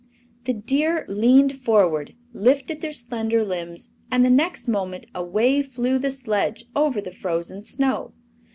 The 0.45 0.53
deer 0.53 1.05
leaned 1.07 1.53
forward, 1.59 2.15
lifted 2.33 2.81
their 2.81 2.91
slender 2.91 3.45
limbs, 3.45 3.91
and 4.09 4.25
the 4.25 4.31
next 4.31 4.67
moment 4.67 5.05
away 5.13 5.61
flew 5.61 5.99
the 5.99 6.09
sledge 6.09 6.65
over 6.75 6.99
the 7.01 7.11
frozen 7.11 7.61
snow. 7.61 8.11